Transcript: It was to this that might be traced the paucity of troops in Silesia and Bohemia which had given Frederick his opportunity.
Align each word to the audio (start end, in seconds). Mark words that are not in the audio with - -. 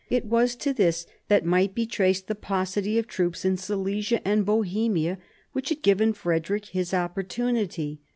It 0.09 0.25
was 0.25 0.55
to 0.55 0.73
this 0.73 1.05
that 1.27 1.45
might 1.45 1.75
be 1.75 1.85
traced 1.85 2.25
the 2.25 2.33
paucity 2.33 2.97
of 2.97 3.05
troops 3.05 3.45
in 3.45 3.55
Silesia 3.57 4.27
and 4.27 4.43
Bohemia 4.43 5.19
which 5.51 5.69
had 5.69 5.83
given 5.83 6.11
Frederick 6.11 6.65
his 6.69 6.91
opportunity. 6.91 8.01